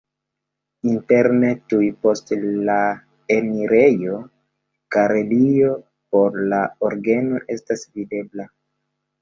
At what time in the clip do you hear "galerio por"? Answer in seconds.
4.97-6.41